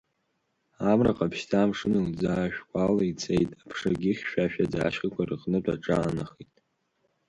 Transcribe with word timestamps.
Амра 0.89 1.17
ҟаԥшьӡа 1.17 1.57
амшын 1.61 1.93
илӡаашәкәала 1.99 3.03
ицеит, 3.11 3.49
аԥшагьы 3.61 4.11
хьшәашәаӡа 4.17 4.79
ашьхақәа 4.87 5.27
рыҟнытә 5.29 5.71
аҿаанахеит. 5.73 6.53